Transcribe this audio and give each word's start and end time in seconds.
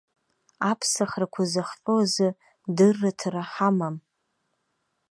Аԥсахрақәа 0.69 1.43
зыхҟьо 1.51 1.95
азы 2.03 2.27
дырраҭара 2.75 3.43
ҳамам. 3.51 3.95